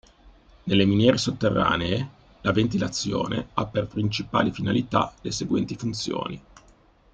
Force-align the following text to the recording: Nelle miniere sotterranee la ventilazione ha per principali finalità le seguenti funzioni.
Nelle 0.63 0.85
miniere 0.85 1.19
sotterranee 1.19 2.09
la 2.41 2.51
ventilazione 2.51 3.49
ha 3.53 3.67
per 3.67 3.85
principali 3.85 4.49
finalità 4.51 5.13
le 5.21 5.29
seguenti 5.29 5.75
funzioni. 5.75 6.43